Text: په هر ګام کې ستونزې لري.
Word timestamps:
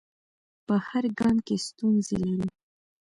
په 0.65 0.75
هر 0.87 1.03
ګام 1.19 1.37
کې 1.45 1.55
ستونزې 1.67 2.15
لري. 2.25 2.49